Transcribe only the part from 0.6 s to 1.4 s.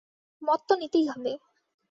তো নিতেই হবে।